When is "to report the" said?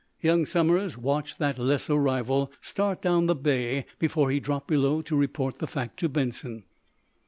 5.03-5.67